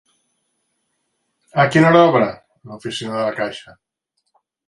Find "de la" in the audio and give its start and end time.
3.19-3.37